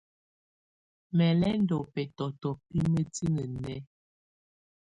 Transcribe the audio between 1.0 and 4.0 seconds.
Mɛ̀ lɛ̀ ndù bɛtɔtɔ bɛ mǝtinǝ́ nɛ̀á.